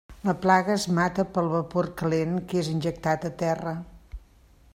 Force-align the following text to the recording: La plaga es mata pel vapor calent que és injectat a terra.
La 0.27 0.33
plaga 0.45 0.71
es 0.75 0.85
mata 0.99 1.25
pel 1.35 1.51
vapor 1.51 1.91
calent 2.01 2.33
que 2.49 2.59
és 2.63 2.71
injectat 2.75 3.29
a 3.31 3.33
terra. 3.45 3.77